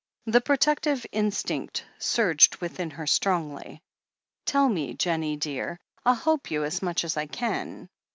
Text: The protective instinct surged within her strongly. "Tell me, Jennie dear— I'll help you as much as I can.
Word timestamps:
The 0.25 0.41
protective 0.41 1.05
instinct 1.11 1.85
surged 1.99 2.55
within 2.55 2.89
her 2.89 3.05
strongly. 3.05 3.83
"Tell 4.47 4.67
me, 4.67 4.95
Jennie 4.95 5.35
dear— 5.37 5.79
I'll 6.07 6.15
help 6.15 6.49
you 6.49 6.63
as 6.63 6.81
much 6.81 7.03
as 7.03 7.17
I 7.17 7.27
can. 7.27 7.87